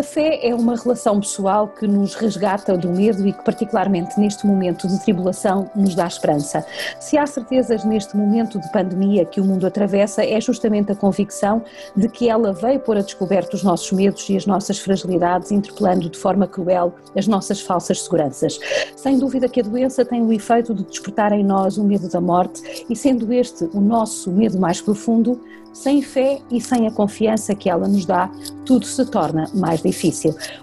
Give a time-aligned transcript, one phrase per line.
[0.00, 4.46] A fé é uma relação pessoal que nos resgata do medo e que, particularmente neste
[4.46, 6.64] momento de tribulação, nos dá esperança.
[6.98, 11.62] Se há certezas neste momento de pandemia que o mundo atravessa, é justamente a convicção
[11.94, 16.08] de que ela veio pôr a descoberto os nossos medos e as nossas fragilidades, interpelando
[16.08, 18.58] de forma cruel as nossas falsas seguranças.
[18.96, 22.22] Sem dúvida que a doença tem o efeito de despertar em nós o medo da
[22.22, 25.38] morte e, sendo este o nosso medo mais profundo,
[25.72, 28.30] sem fé e sem a confiança que ela nos dá,
[28.64, 29.89] tudo se torna mais difícil.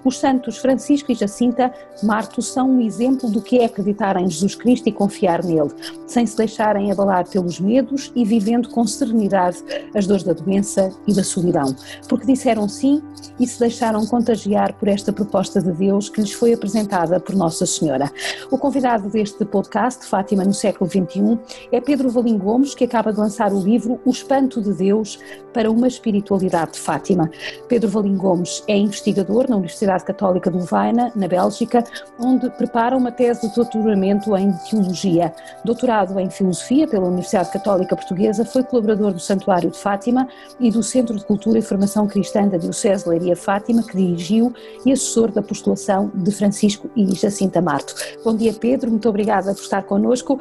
[0.04, 1.74] Os santos Francisco e Jacinta
[2.04, 5.72] Marto são um exemplo do que é acreditar em Jesus Cristo e confiar nele,
[6.06, 9.64] sem se deixarem abalar pelos medos e vivendo com serenidade
[9.96, 11.76] as dores da doença e da solidão,
[12.08, 13.02] porque disseram sim
[13.40, 17.66] e se deixaram contagiar por esta proposta de Deus que lhes foi apresentada por Nossa
[17.66, 18.12] Senhora.
[18.52, 21.40] O convidado deste podcast, Fátima no século XXI,
[21.72, 25.20] é Pedro Valim Gomes, que acaba de lançar o livro O Espanto de Deus
[25.54, 27.30] para uma espiritualidade de Fátima.
[27.68, 29.17] Pedro Valim Gomes é investigador
[29.50, 31.84] na Universidade Católica de Louvaina, na Bélgica,
[32.20, 35.34] onde prepara uma tese de doutoramento em Teologia.
[35.64, 40.28] Doutorado em Filosofia pela Universidade Católica Portuguesa, foi colaborador do Santuário de Fátima
[40.60, 44.54] e do Centro de Cultura e Formação Cristã da Diocese Leiria Fátima, que dirigiu,
[44.86, 47.96] e assessor da postulação de Francisco e Jacinta Marto.
[48.24, 50.40] Bom dia, Pedro, muito obrigada por estar connosco.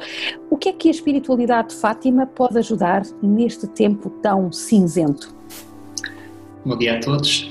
[0.49, 5.35] O que é que a espiritualidade de Fátima pode ajudar neste tempo tão cinzento?
[6.65, 7.49] Bom dia a todos.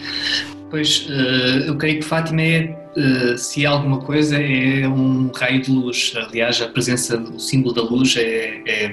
[0.71, 5.63] Pois, eh, eu creio que Fátima é, eh, se é alguma coisa, é um raio
[5.63, 6.13] de luz.
[6.17, 8.93] Aliás, a presença, o símbolo da luz é, é, é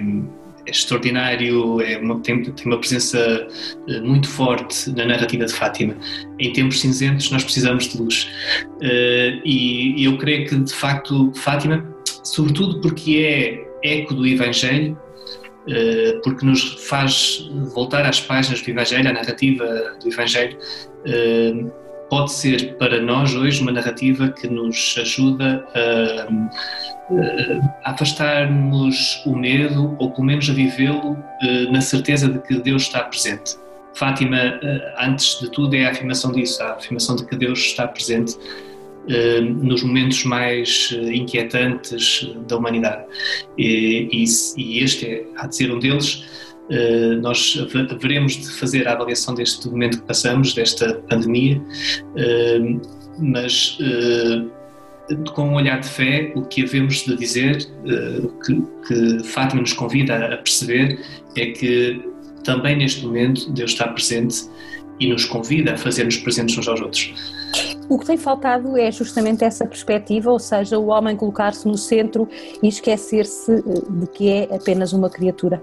[0.70, 3.48] extraordinário, é uma, tem, tem, uma presença
[3.90, 5.96] eh, muito forte na narrativa de Fátima.
[6.40, 8.30] Em tempos cinzentos, nós precisamos de luz.
[9.44, 11.84] E eu creio que, de facto, Fátima,
[12.24, 14.98] sobretudo porque é eco do Evangelho,
[16.24, 19.66] porque nos faz voltar às páginas do Evangelho, à narrativa
[20.02, 20.58] do Evangelho,
[21.06, 21.54] eh,
[22.10, 26.28] pode ser para nós hoje uma narrativa que nos ajuda a,
[27.86, 32.84] a afastarmos o medo ou pelo menos a vivê-lo eh, na certeza de que Deus
[32.84, 33.56] está presente.
[33.96, 34.60] Fátima,
[34.98, 38.73] antes de tudo, é a afirmação disso, a afirmação de que Deus está presente eh,
[39.42, 43.04] nos momentos mais eh, inquietantes da humanidade.
[43.58, 44.24] E,
[44.82, 46.24] este é, há de ser um deles.
[47.22, 47.56] Nós
[48.00, 51.62] veremos de fazer a avaliação deste momento que passamos, desta pandemia,
[53.20, 53.78] mas
[55.34, 57.68] com um olhar de fé, o que havemos de dizer,
[58.46, 61.00] que, que Fátima nos convida a perceber,
[61.36, 62.02] é que
[62.44, 64.46] também neste momento Deus está presente
[65.00, 67.14] e nos convida a fazermos presentes uns aos outros.
[67.90, 72.28] O que tem faltado é justamente essa perspectiva, ou seja, o homem colocar-se no centro
[72.62, 75.62] e esquecer-se eh, de que é apenas uma criatura.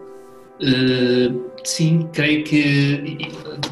[0.62, 3.18] Uh, sim, creio que,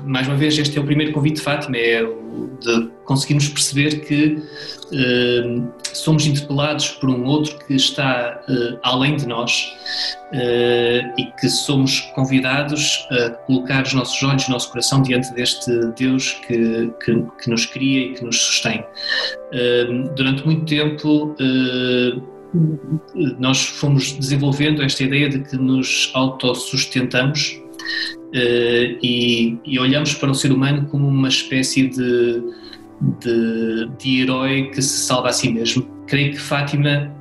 [0.05, 4.39] mais uma vez, este é o primeiro convite de Fátima, é de conseguirmos perceber que
[4.93, 9.75] uh, somos interpelados por um outro que está uh, além de nós
[11.17, 16.33] e que somos convidados a colocar os nossos olhos, o nosso coração diante deste Deus
[16.47, 18.85] que, que, que nos cria e que nos sustém.
[20.15, 21.35] durante muito tempo,
[23.39, 27.61] nós fomos desenvolvendo esta ideia de que nos autossustentamos
[28.35, 32.43] uh, e, e, olhamos para o ser humano como uma espécie de,
[33.21, 35.87] de, de herói que se salva a si mesmo.
[36.07, 37.13] Creio que Fátima,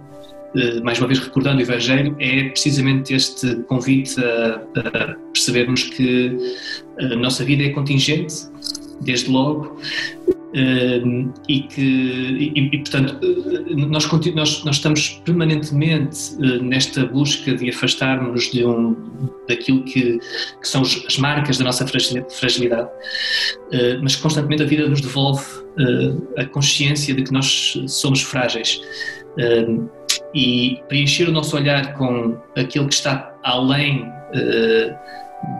[0.55, 6.37] uh, mais uma vez recordando o Evangelho, é precisamente este convite a, a percebermos que
[6.99, 8.33] a nossa vida é contingente,
[9.01, 9.77] desde logo,
[10.53, 13.19] e que, e, e, portanto,
[13.75, 18.95] nós, nós, nós estamos permanentemente eh, nesta busca de afastarmos de um,
[19.47, 22.89] daquilo que, que são as marcas da nossa fragilidade,
[23.73, 25.43] eh, mas constantemente a vida nos devolve
[25.77, 28.81] eh, a consciência de que nós somos frágeis.
[30.33, 34.11] E preencher o nosso olhar com aquilo que está além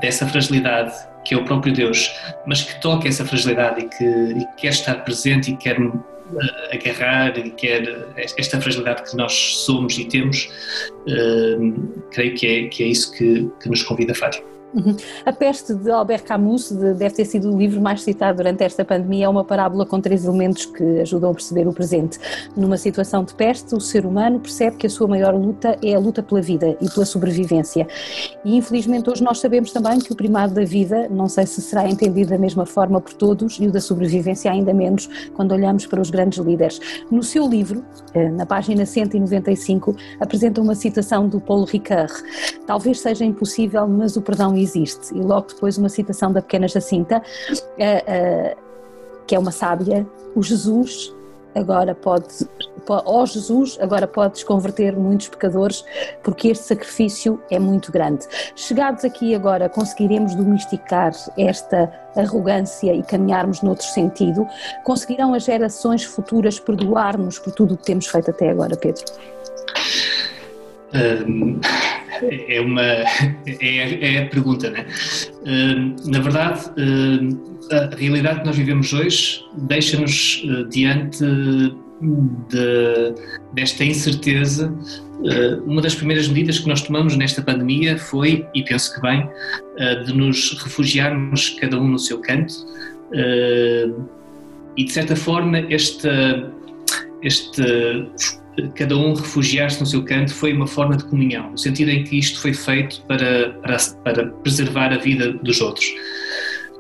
[0.02, 0.92] dessa fragilidade
[1.28, 2.10] que é o próprio Deus,
[2.46, 6.04] mas que toca essa fragilidade e que, e quer estar presente e quer uh,
[6.72, 10.50] agarrar e quer esta fragilidade que nós somos e temos,
[11.02, 14.57] uh, creio que é, que é isso que, que nos convida a Fátima.
[15.26, 19.26] A Peste de Albert Camus deve ter sido o livro mais citado durante esta pandemia.
[19.26, 22.20] É uma parábola com três elementos que ajudam a perceber o presente.
[22.56, 26.00] Numa situação de peste, o ser humano percebe que a sua maior luta é a
[26.00, 27.88] luta pela vida e pela sobrevivência.
[28.44, 31.88] E infelizmente hoje nós sabemos também que o primado da vida, não sei se será
[31.88, 36.02] entendido da mesma forma por todos, e o da sobrevivência ainda menos quando olhamos para
[36.02, 36.80] os grandes líderes.
[37.10, 42.14] No seu livro, eh, na página 195, apresenta uma citação do Paulo Ricard.
[42.66, 45.14] Talvez seja impossível, mas o perdão existe.
[45.16, 47.22] E logo depois uma citação da pequena Jacinta.
[47.52, 48.68] Uh, uh,
[49.28, 51.14] que é uma sábia, o Jesus
[51.54, 52.48] agora pode,
[52.88, 55.84] ó Jesus, agora podes converter muitos pecadores,
[56.24, 58.26] porque este sacrifício é muito grande.
[58.56, 64.48] Chegados aqui agora, conseguiremos domesticar esta arrogância e caminharmos noutro sentido?
[64.84, 69.04] Conseguirão as gerações futuras perdoar-nos por tudo o que temos feito até agora, Pedro?
[72.50, 74.88] É uma é, é, a pergunta, né?
[76.08, 76.62] Na verdade,
[77.72, 81.24] a realidade que nós vivemos hoje deixa-nos uh, diante
[82.50, 83.14] de,
[83.54, 84.74] desta incerteza.
[85.20, 89.22] Uh, uma das primeiras medidas que nós tomamos nesta pandemia foi, e penso que bem,
[89.24, 92.54] uh, de nos refugiarmos cada um no seu canto
[94.76, 96.10] e de certa forma este,
[97.24, 97.64] este
[98.76, 102.18] cada um refugiar-se no seu canto foi uma forma de comunhão, no sentido em que
[102.18, 105.86] isto foi feito para, para, para preservar a vida dos outros.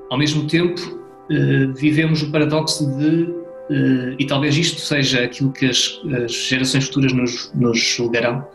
[0.09, 0.97] Ao mesmo tempo,
[1.29, 3.29] eh, vivemos o paradoxo de,
[3.69, 8.47] eh, e talvez isto seja aquilo que as, as gerações futuras nos, nos julgarão,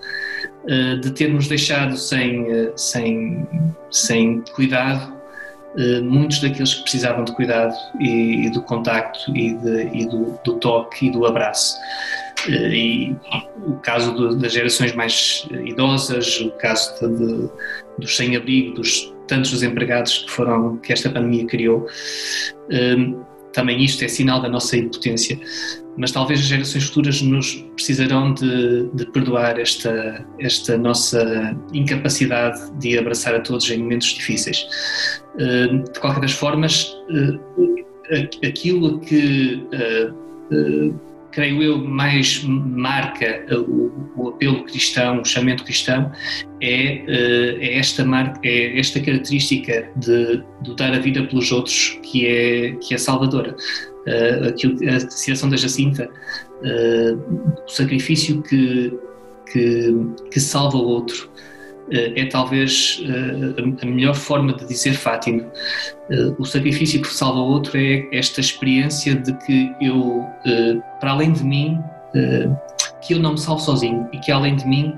[0.66, 2.46] eh, de termos deixado sem,
[2.76, 3.46] sem,
[3.90, 5.22] sem cuidado
[6.02, 10.58] muitos daqueles que precisavam de cuidado e, e do contacto e, de, e do, do,
[10.58, 11.78] toque e do abraço.
[12.48, 13.14] E
[13.66, 17.48] o caso de, das gerações mais idosas, o caso de,
[17.98, 21.86] dos sem-abrigo, dos tantos desempregados que foram que esta pandemia criou.
[22.70, 23.22] Um,
[23.52, 25.38] também isto é sinal da nossa impotência,
[25.96, 32.98] mas talvez as gerações futuras nos precisarão de, de perdoar esta, esta nossa incapacidade de
[32.98, 34.66] abraçar a todos em momentos difíceis.
[35.36, 36.96] De qualquer das formas,
[38.42, 39.66] aquilo que
[41.32, 46.12] creio eu, mais marca o, o, apelo cristão, o chamamento cristão,
[46.60, 51.98] é, eh, é, esta, marca, é esta característica de, de dar a vida pelos outros
[52.02, 53.56] que é, que é salvadora.
[54.48, 56.10] Aquilo, a citação da Jacinta,
[57.64, 58.92] o sacrifício que,
[59.52, 59.94] que,
[60.30, 61.51] que salva o outro, eh,
[61.90, 65.44] é talvez eh, a melhor forma de dizer Fátima.
[66.10, 70.24] Eh, o sacrifício que salva o outro é esta experiência de que eu,
[71.00, 71.78] para além de mim,
[73.00, 74.94] que eu não me salvo sozinho e que além de mim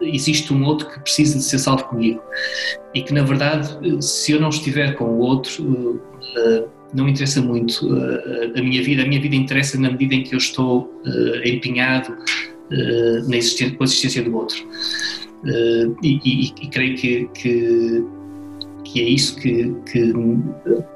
[0.00, 2.22] existe um outro que precisa de ser salvo comigo
[2.94, 6.00] e que na verdade se eu não estiver com o outro
[6.94, 7.90] não interessa muito
[8.56, 10.88] a minha vida, a minha vida interessa na medida em que eu estou
[11.44, 12.16] empenhado
[13.26, 14.64] na existência, com a existência do outro.
[15.42, 18.04] Uh, e, e, e, creio que, que,
[18.84, 20.12] que é isso que, que,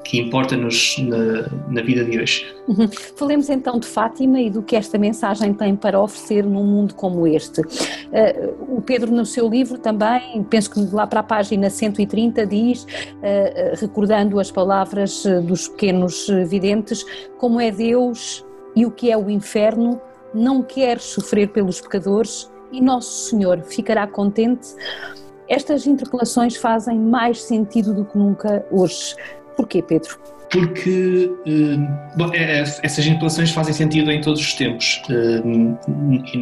[0.05, 2.45] que importa-nos na, na, vida de hoje.
[2.67, 2.87] Uhum.
[3.17, 7.27] Falemos então de Fátima e do que esta mensagem tem para oferecer num mundo como
[7.27, 7.59] este.
[7.59, 12.83] Uh, o Pedro, no seu livro, também, penso que lá para a página 130, diz,
[12.83, 17.05] uh, recordando as palavras dos pequenos videntes,
[17.37, 18.45] como é Deus
[18.77, 19.99] e o que é o inferno,
[20.33, 24.67] não quer sofrer pelos pecadores e Nosso Senhor ficará contente?
[25.47, 29.15] Estas interpelações fazem mais sentido do que nunca hoje.
[29.55, 30.19] Porquê, Pedro?
[30.51, 31.77] Porque eh,
[32.15, 35.41] bom, é, é, essas interpelações fazem sentido em todos os tempos eh,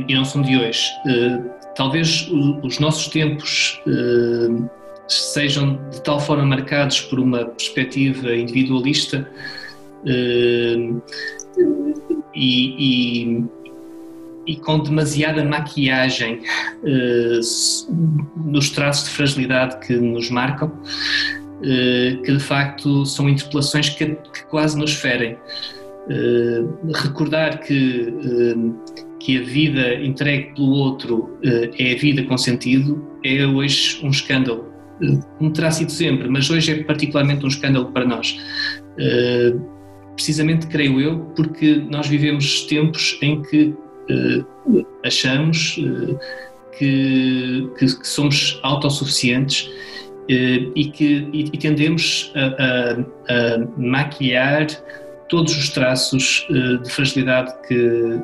[0.07, 0.91] e não são de hoje.
[1.07, 1.39] Eh,
[1.75, 2.29] talvez
[2.63, 3.81] os nossos tempos
[5.07, 9.27] sejam de tal forma marcados por uma perspectiva individualista
[10.05, 11.01] e,
[12.35, 13.45] e
[14.45, 16.41] e com demasiada maquiagem
[16.83, 17.39] uh,
[18.45, 24.45] nos traços de fragilidade que nos marcam, uh, que de facto são interpelações que, que
[24.49, 25.37] quase nos ferem.
[26.07, 28.13] Uh, recordar que,
[29.19, 34.71] que a vida entregue pelo outro é a vida com sentido é hoje um escândalo.
[35.39, 38.37] Como terá sido sempre, mas hoje é particularmente um escândalo para nós
[40.15, 43.75] precisamente creio eu, porque nós vivemos tempos em que
[45.03, 46.19] achamos uh,
[46.77, 54.67] que, que, que, somos autossuficientes uh, e que e, e tendemos a, a, a, maquiar
[55.29, 56.45] todos os traços
[56.83, 58.21] de fragilidade que,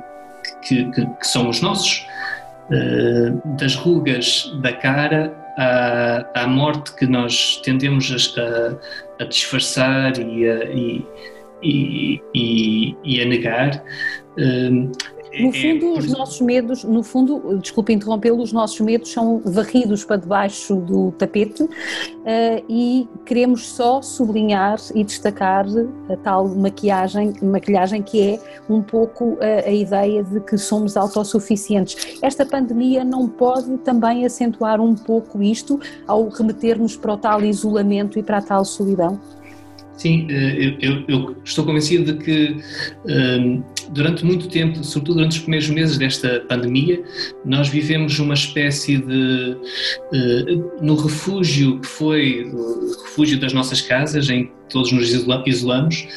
[0.67, 2.05] que, que, são os nossos,
[3.57, 10.63] das rugas da cara à, à morte que nós tendemos a, a disfarçar e a,
[11.63, 13.83] e, e, e a negar.
[15.39, 19.39] No é, fundo, é, os nossos medos, no fundo, desculpe interrompê-lo, os nossos medos são
[19.45, 21.69] varridos para debaixo do tapete uh,
[22.67, 25.65] e queremos só sublinhar e destacar
[26.09, 32.19] a tal maquiagem, maquilhagem que é um pouco a, a ideia de que somos autossuficientes.
[32.21, 38.19] Esta pandemia não pode também acentuar um pouco isto ao remeter-nos para o tal isolamento
[38.19, 39.19] e para a tal solidão?
[40.01, 42.57] Sim, eu, eu, eu, estou convencido de que
[43.05, 43.61] um,
[43.91, 47.03] durante muito tempo, sobretudo durante os primeiros meses desta pandemia,
[47.45, 49.57] nós vivemos uma espécie de.
[50.13, 55.11] Uh, no refúgio que foi o refúgio das nossas casas, em que todos nos
[55.45, 56.07] isolamos.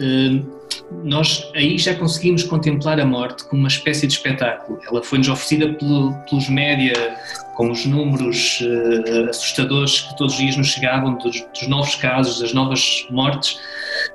[0.00, 0.62] Uh,
[1.04, 4.78] nós aí já conseguimos contemplar a morte como uma espécie de espetáculo.
[4.86, 7.16] Ela foi-nos oferecida pelo, pelos média,
[7.54, 12.40] com os números uh, assustadores que todos os dias nos chegavam dos, dos novos casos,
[12.40, 13.58] das novas mortes,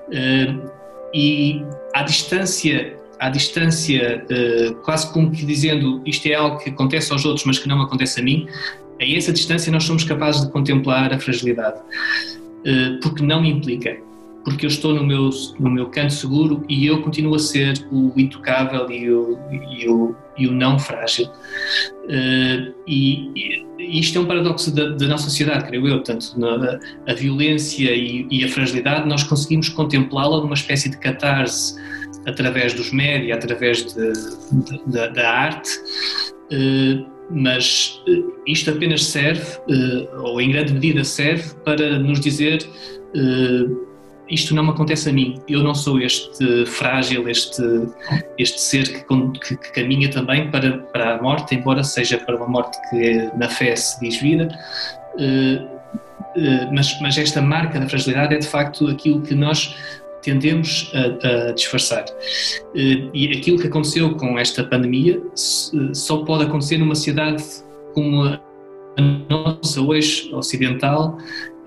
[0.10, 0.77] uh,
[1.14, 1.62] e
[1.94, 7.26] à distância, à distância, uh, quase como que dizendo isto é algo que acontece aos
[7.26, 8.48] outros, mas que não acontece a mim,
[9.00, 11.80] a essa distância nós somos capazes de contemplar a fragilidade,
[13.02, 13.96] porque não implica
[14.48, 18.14] porque eu estou no meu, no meu canto seguro e eu continuo a ser o
[18.16, 21.26] intocável e o, e o, e o não frágil.
[21.26, 23.32] Uh, e,
[23.80, 25.96] e, isto é um paradoxo da, da nossa sociedade, creio eu.
[25.96, 31.76] Portanto, na, a violência e, e, a fragilidade, nós conseguimos contemplá-la numa espécie de catarse
[32.26, 35.70] através dos média, através de, de, da, da arte.
[36.52, 39.46] Uh, mas uh, isto apenas serve,
[40.24, 42.66] ou em grande medida serve, para nos dizer
[44.30, 45.42] isto não me acontece a mim.
[45.48, 47.62] Eu não sou este frágil, este,
[48.38, 52.48] este ser que, que, que, caminha também para, para a morte, embora seja para uma
[52.48, 54.48] morte que na fé se diz vida.
[55.16, 59.76] Uh, uh, mas, mas esta marca da fragilidade é de facto aquilo que nós
[60.22, 62.04] tendemos a, a disfarçar.
[62.04, 65.22] Uh, e aquilo que aconteceu com esta pandemia
[65.94, 67.44] só pode acontecer numa sociedade
[67.94, 68.40] como a
[69.30, 71.18] nossa hoje ocidental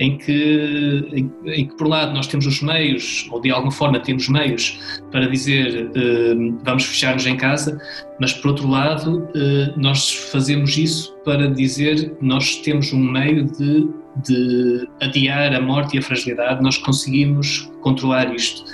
[0.01, 3.71] em que, em, em, que, por um lado, nós temos os meios, ou de alguma
[3.71, 4.81] forma temos meios
[5.13, 7.79] para dizer uh, vamos fechar-nos em casa,
[8.19, 13.89] mas por outro lado, uh, nós fazemos isso para dizer nós temos um meio de,
[14.27, 18.65] de adiar a morte e a fragilidade, nós conseguimos controlar isto.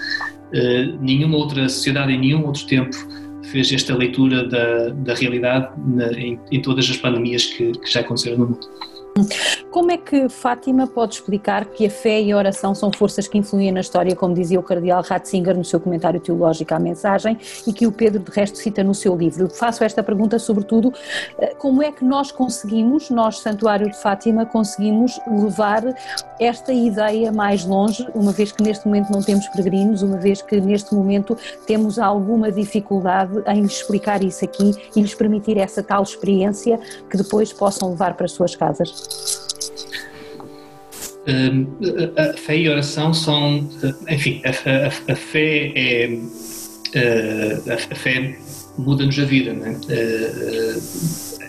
[0.55, 2.97] Uh, nenhuma outra sociedade em nenhum outro tempo
[3.51, 8.01] fez esta leitura da, da realidade na, em, em, todas as pandemias que, que já
[8.01, 8.69] aconteceram no mundo.
[9.71, 13.39] Como é que Fátima pode explicar que a fé e a oração são forças que
[13.39, 17.73] influem na história, como dizia o cardeal Ratzinger no seu comentário teológico à mensagem e
[17.73, 19.49] que o Pedro de resto cita no seu livro?
[19.51, 20.93] Faço esta pergunta sobretudo,
[21.39, 25.83] eh, como é que nós conseguimos, nós Santuário de Fátima, conseguimos levar
[26.39, 30.61] esta ideia mais longe, uma vez que neste momento não temos peregrinos, uma vez que
[30.61, 36.79] neste momento temos alguma dificuldade em explicar isso aqui e lhes permitir essa tal experiência
[37.11, 39.06] que depois possam levar para as suas casas?
[42.17, 43.69] A fé e a oração são,
[44.09, 46.19] enfim, a, a, a fé é
[47.73, 48.39] a, fé
[48.79, 50.77] muda-nos a vida, é?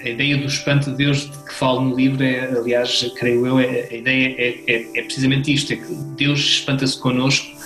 [0.04, 3.88] A ideia do espanto de Deus que falo no livro é, aliás, creio eu, é,
[3.92, 7.58] a ideia é, é, é precisamente isto, é que Deus espanta-se connosco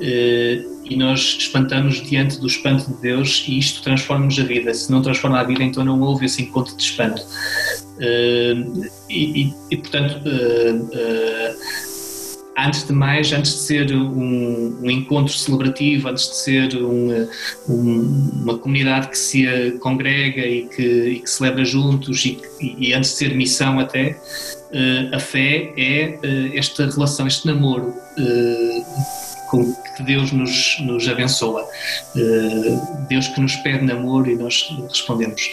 [0.00, 4.74] e nós espantamos diante do espanto de Deus e isto transforma-nos a vida.
[4.74, 7.22] Se não transforma a vida, então não houve esse encontro de espanto.
[8.00, 11.56] Uh, e, e, portanto, uh, uh,
[12.56, 17.28] antes de mais, antes de ser um, um encontro celebrativo, antes de ser um,
[17.68, 23.10] um, uma comunidade que se congrega e que, e que celebra juntos, e, e, antes
[23.10, 24.18] de ser missão até,
[25.12, 26.18] a fé é
[26.54, 27.92] esta relação, este namoro
[29.50, 31.66] com que Deus nos, nos abençoa.
[33.08, 35.50] Deus que nos pede namoro e nós respondemos.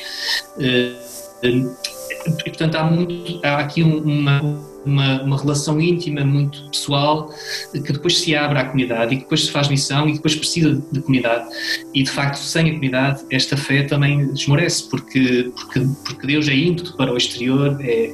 [2.46, 4.42] E, portanto, há, muito, há aqui uma,
[4.86, 7.30] uma, uma, relação íntima, muito pessoal,
[7.72, 10.82] que depois se abre à comunidade e que depois se faz missão e depois precisa
[10.92, 11.46] de comunidade.
[11.94, 16.56] E, de facto, sem a comunidade, esta fé também desmorece, porque, porque, porque Deus é
[16.56, 18.12] ímpeto para o exterior, é,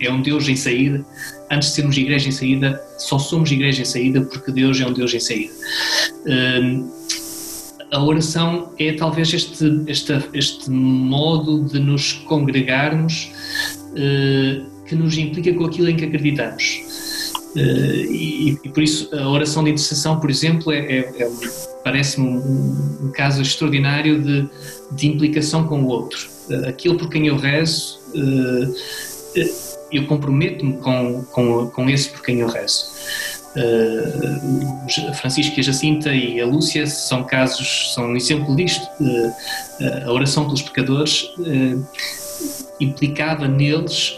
[0.00, 1.04] é um Deus em saída.
[1.50, 4.92] Antes de sermos igreja em saída, só somos igreja em saída porque Deus é um
[4.92, 5.52] Deus em saída.
[6.26, 6.90] Hum,
[7.96, 13.32] a oração é talvez este, este, este modo de nos congregarmos
[13.92, 16.82] uh, que nos implica com aquilo em que acreditamos.
[17.56, 21.30] Uh, e, e, por isso a oração de intercessão, por exemplo, é, é, é
[21.82, 24.46] parece-me um, um, caso extraordinário de,
[24.92, 26.28] de implicação com o outro.
[26.50, 27.98] Uh, aquilo por quem eu rezo,
[29.90, 32.84] eu comprometo-me com, com, com esse por quem eu rezo.
[33.56, 38.86] Uh, Francisco e a Jacinta e a Lúcia são casos, são um exemplo disto.
[39.00, 39.32] Uh,
[40.06, 41.86] a oração pelos pecadores uh,
[42.78, 44.14] implicava neles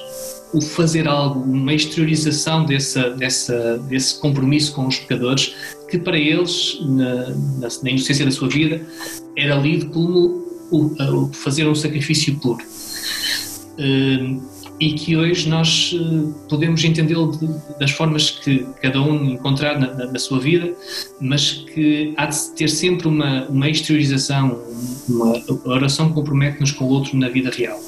[0.52, 5.54] o fazer algo, uma exteriorização dessa, dessa, desse compromisso com os pecadores,
[5.88, 8.80] que para eles, na, na, na inocência da sua vida,
[9.36, 12.64] era lido como o, o fazer um sacrifício puro.
[14.80, 15.94] E que hoje nós
[16.48, 17.32] podemos entendê-lo
[17.80, 20.72] das formas que cada um encontrar na, na, sua vida,
[21.20, 24.62] mas que há de ter sempre uma, uma exteriorização,
[25.08, 27.80] uma oração compromete-nos com o outro na vida real.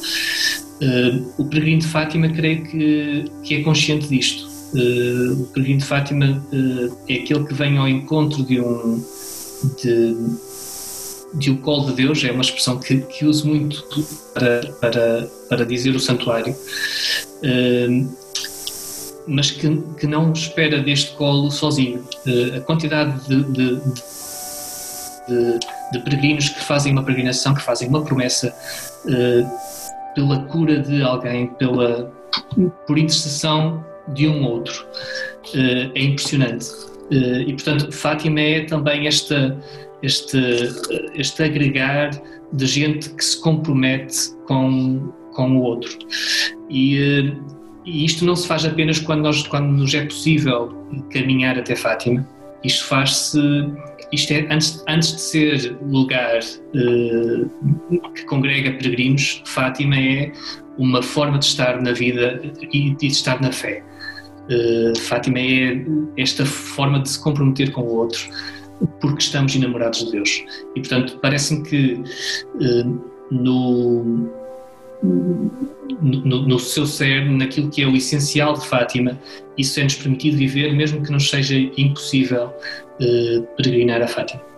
[1.38, 4.49] o peregrino de Fátima creio que, que é consciente disto.
[4.75, 6.44] o peregrino de Fátima
[7.09, 9.00] é aquele que vem ao encontro de um
[9.82, 10.16] de,
[11.34, 13.84] de o colo de Deus, é uma expressão que, que uso muito
[14.34, 18.16] para, para, para dizer o santuário, uh,
[19.26, 22.04] mas que, que não espera deste colo sozinho.
[22.26, 23.80] Uh, a quantidade de, de,
[25.28, 25.58] de,
[25.92, 28.54] de, peregrinos que fazem uma peregrinação, que fazem uma promessa
[29.04, 32.12] uh, pela cura de alguém, pela,
[32.87, 34.84] por intercessão de um outro,
[35.54, 36.66] é impressionante.
[37.12, 39.56] E, portanto, Fátima é também esta,
[40.02, 40.69] este,
[41.14, 42.11] este agregar
[42.52, 45.99] de gente que se compromete com, com o outro.
[46.69, 47.33] E,
[47.85, 50.69] e isto não se faz apenas quando, nós, quando nos é possível
[51.12, 52.26] caminhar até Fátima.
[52.62, 53.40] Isto faz-se,
[54.12, 60.33] isto é, antes, antes de ser lugar uh, que congrega peregrinos, Fátima é
[60.76, 62.40] uma forma de estar na vida
[62.73, 63.83] e de estar na fé.
[64.50, 65.85] Uh, Fátima é
[66.19, 68.28] esta forma de se comprometer com o outro,
[69.00, 70.44] porque estamos enamorados de Deus.
[70.75, 72.02] E, portanto, parece-me que
[72.60, 72.84] eh,
[73.30, 74.28] no,
[75.02, 79.18] no, no, seu ser, naquilo que é o essencial de Fátima,
[79.56, 82.52] isso é-nos permitido viver, mesmo que nos seja impossível
[83.00, 84.50] eh, peregrinar a Fátima.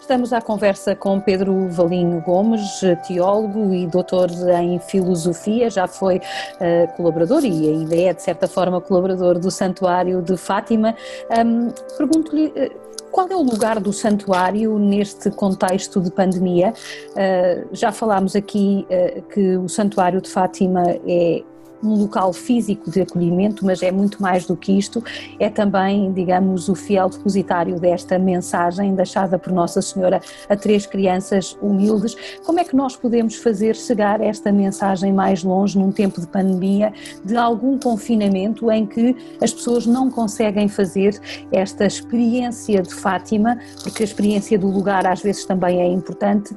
[0.00, 2.62] Estamos à conversa com Pedro Valinho Gomes,
[3.06, 4.30] teólogo e doutor
[4.62, 10.22] em filosofia, já foi uh, colaborador e ainda é, de certa forma, colaborador do Santuário
[10.22, 10.94] de Fátima.
[11.36, 12.46] Um, Pergunto-lhe.
[12.46, 16.72] Uh, qual é o lugar do santuário neste contexto de pandemia?
[17.10, 21.42] Uh, já falámos aqui uh, que o Santuário de Fátima é
[21.82, 25.02] um local físico de acolhimento, mas é muito mais do que isto,
[25.38, 31.56] é também, digamos, o fiel depositário desta mensagem deixada por Nossa Senhora a três crianças
[31.60, 32.16] humildes.
[32.44, 36.92] Como é que nós podemos fazer chegar esta mensagem mais longe num tempo de pandemia,
[37.24, 41.18] de algum confinamento em que as pessoas não conseguem fazer
[41.52, 46.54] esta experiência de Fátima, porque a experiência do lugar às vezes também é importante,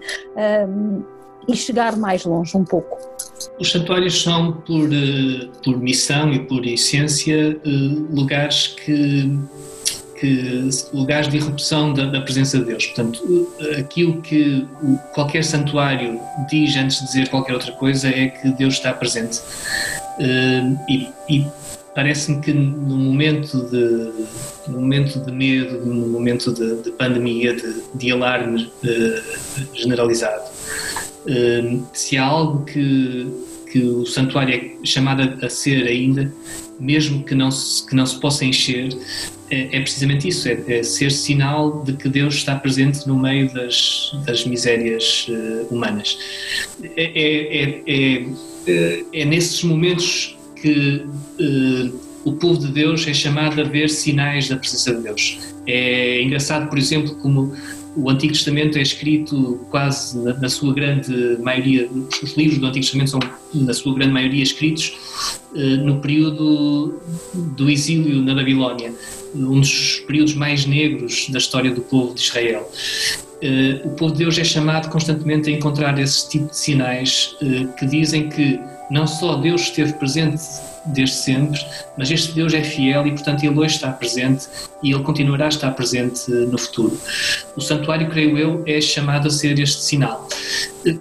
[0.67, 1.03] um,
[1.47, 2.97] e chegar mais longe um pouco?
[3.59, 7.69] Os santuários são, por, eh, por missão e por essência, eh,
[8.11, 9.37] lugares que,
[10.93, 12.85] lugares de irrupção da, da, presença de Deus.
[12.85, 14.65] Portanto, eh, aquilo que
[15.13, 16.17] qualquer santuário
[16.49, 19.41] diz antes de dizer qualquer outra coisa é que Deus está presente.
[20.87, 21.45] E, e
[21.93, 24.11] parece-me que no momento de,
[24.67, 28.71] no momento de medo, no momento de, de pandemia, de, de alarme
[29.73, 30.49] generalizado,
[31.93, 33.27] se há algo que,
[33.71, 36.31] que o santuário é chamado a ser ainda,
[36.79, 38.89] mesmo que não se, que não se possa encher,
[39.49, 43.53] é, é precisamente isso, é, é, ser sinal de que Deus está presente no meio
[43.53, 46.17] das, das misérias uh, humanas.
[46.95, 48.29] É, é, é,
[48.67, 51.05] é, é nesses momentos que
[51.41, 55.39] uh, o povo de Deus é chamado a ver sinais da presença de Deus.
[55.67, 57.53] É engraçado, por exemplo, como
[57.97, 61.87] o Antigo Testamento é escrito quase na, na, sua grande maioria,
[62.23, 63.19] os livros do Antigo Testamento são
[63.53, 64.95] na sua grande maioria escritos
[65.53, 66.99] uh, no período
[67.33, 68.93] do exílio na Babilónia,
[69.35, 72.71] um dos períodos mais negros da história do povo de Israel.
[73.43, 77.67] Uh, o povo de Deus é chamado constantemente a encontrar esse tipo de sinais uh,
[77.77, 78.57] que dizem que
[78.89, 80.41] não só Deus esteve presente
[80.85, 81.59] desde sempre,
[81.97, 84.47] mas este Deus é fiel e, portanto, Ele hoje está presente
[84.81, 86.97] e Ele continuará a estar presente no futuro.
[87.55, 90.27] O santuário, creio eu, é chamado a ser este sinal.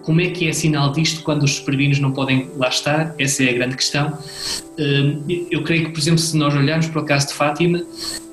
[0.02, 3.14] Como é que é sinal disto quando os peregrinos não podem lá estar?
[3.18, 4.16] Essa é a grande questão.
[4.78, 7.82] Hum, eu creio que, por exemplo, se nós olharmos para o caso de Fátima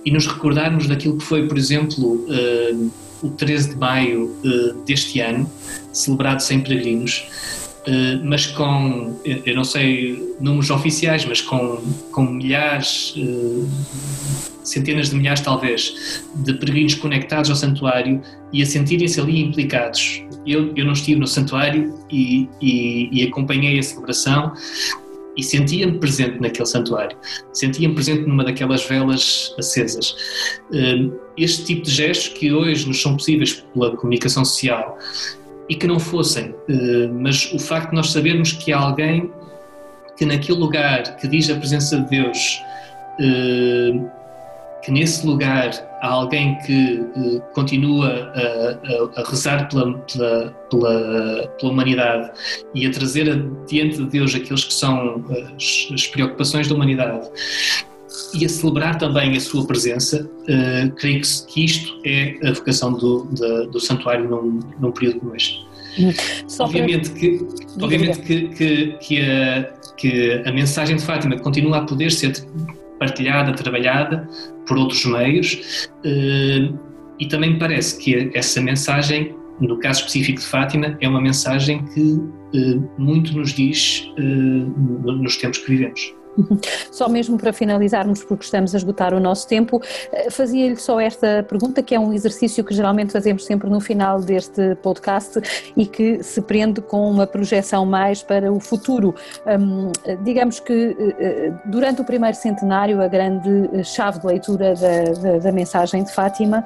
[0.05, 2.89] e nos recordarmos daquilo que foi, por exemplo, hum,
[3.21, 5.49] o 13 de maio hum, deste ano,
[5.91, 7.68] celebrado sem peregrinos, eh,
[8.23, 13.65] mas com, eu não sei números oficiais, mas com, com milhares, eh,
[14.63, 18.21] centenas de milhares talvez, de peregrinos conectados ao santuário
[18.53, 20.23] e a sentirem-se ali implicados.
[20.45, 24.53] Eu, eu não estive no santuário e, e, e acompanhei a celebração
[25.37, 27.15] e sentia-me presente naquele santuário,
[27.53, 30.15] sentia-me presente numa daquelas velas acesas.
[30.73, 34.97] Eh, este tipo de gestos que hoje nos são possíveis pela comunicação social
[35.69, 39.31] e que não fossem, eh, mas o facto de nós sabermos que há alguém
[40.17, 42.61] que naquele lugar que diz a presença de Deus,
[43.21, 43.93] eh,
[44.83, 51.47] que nesse lugar há alguém que uh, continua a, a, a rezar pela, pela, pela,
[51.59, 52.31] pela, humanidade
[52.73, 53.25] e a trazer
[53.67, 57.29] diante de Deus aqueles que são as, as preocupações da humanidade
[58.33, 63.23] e a celebrar também a sua presença, uh, creio que, isto é a vocação do,
[63.25, 65.67] do, do santuário num, num período como este.
[66.47, 67.19] Só obviamente para...
[67.19, 67.47] que,
[67.81, 69.63] obviamente que, que, que, a,
[69.97, 72.33] que a mensagem de Fátima continua a poder ser
[72.99, 74.27] partilhada, trabalhada
[74.67, 76.69] por outros meios eh,
[77.19, 81.83] e também me parece que essa mensagem, no caso específico de Fátima, é uma mensagem
[81.85, 82.19] que
[82.55, 86.13] eh, muito nos diz nos tempos que vivemos.
[86.91, 91.43] Só mesmo para finalizarmos, porque estamos a esgotar o nosso tempo, eh, fazia-lhe só esta
[91.47, 95.39] pergunta, que é um exercício que geralmente fazemos sempre no final deste podcast
[95.75, 99.15] e que se prende com uma projeção mais para o futuro.
[99.45, 99.91] Um,
[100.23, 105.37] digamos que eh, eh, durante o primeiro centenário, a grande chave de leitura da, da,
[105.39, 106.65] da mensagem de Fátima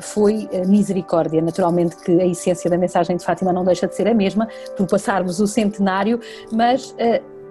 [0.00, 1.40] foi a misericórdia.
[1.40, 4.86] Naturalmente que a essência da mensagem de Fátima não deixa de ser a mesma, por
[4.86, 6.20] passarmos o centenário,
[6.52, 6.94] mas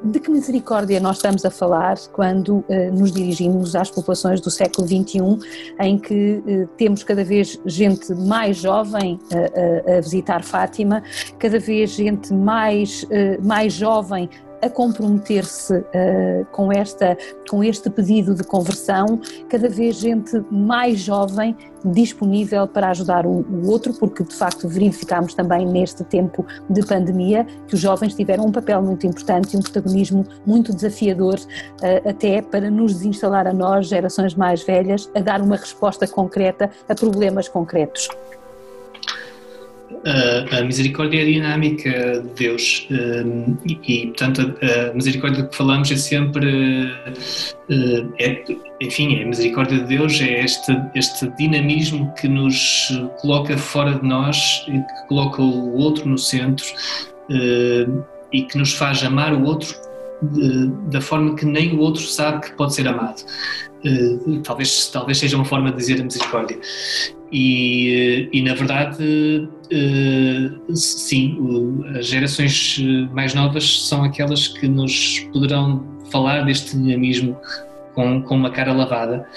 [0.06, 4.88] de que misericórdia nós estamos a falar quando uh, nos dirigimos às populações do século
[4.88, 5.20] XXI,
[5.80, 9.20] em que uh, temos cada vez gente mais jovem
[9.98, 11.04] a visitar Fátima,
[11.39, 13.06] cada vez gente mais,
[13.41, 14.30] mais jovem
[14.65, 17.15] a comprometer-se uh, com, esta,
[17.47, 23.69] com este pedido de conversão, cada vez gente mais jovem disponível para ajudar o, o,
[23.69, 28.51] outro, porque de facto verificamos também neste tempo de pandemia que os jovens tiveram um
[28.51, 33.88] papel muito importante e um protagonismo muito desafiador, uh, até para nos desinstalar a nós,
[33.88, 38.10] gerações mais velhas, a dar uma resposta concreta a problemas concretos
[40.06, 45.50] a, a misericórdia é dinâmica de Deus um, e, e, portanto, a, a, misericórdia de
[45.50, 46.86] que falamos é sempre,
[47.69, 48.43] uh, é,
[48.82, 52.89] enfim, a misericórdia de Deus é este, este dinamismo que nos
[53.21, 56.65] coloca fora de nós e que coloca o outro no centro
[58.32, 59.76] e que nos faz amar o outro
[60.89, 63.24] da forma que nem o outro sabe que pode ser amado.
[64.43, 66.58] Talvez, talvez seja uma forma de dizer a misericórdia.
[67.32, 71.38] E, e na verdade, uh, sim,
[71.97, 72.78] as gerações
[73.12, 77.38] mais novas são aquelas que nos poderão falar deste dinamismo
[77.93, 79.28] com, com uma cara lavada,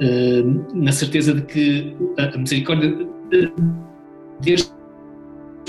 [0.00, 3.06] uh, na certeza de que a misericórdia,
[4.40, 4.77] desde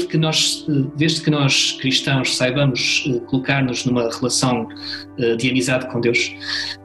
[0.07, 4.67] que nós, desde que nós cristãos saibamos eh, colocar-nos numa relação
[5.17, 6.33] eh, de amizade com Deus,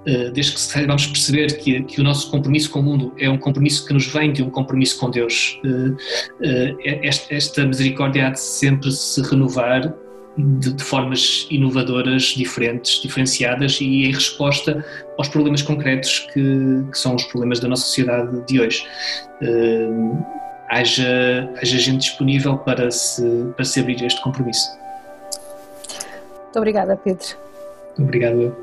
[0.06, 3.38] eh, desde que saibamos perceber que, que o nosso compromisso com o mundo é um
[3.38, 5.60] compromisso que nos vem de um compromisso com Deus,
[7.30, 9.94] esta misericórdia há de sempre se renovar
[10.36, 14.84] de, de, formas inovadoras, diferentes, diferenciadas e em resposta
[15.16, 18.84] aos problemas concretos que, que são os problemas da nossa sociedade de hoje.
[19.42, 20.43] Uh,
[20.74, 23.22] haja, haja gente disponível para se,
[23.56, 24.68] para se abrir a este compromisso.
[26.44, 27.36] Muito obrigada, Pedro.
[27.98, 28.56] Obrigado.